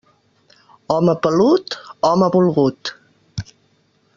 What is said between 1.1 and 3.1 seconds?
pelut, home volgut.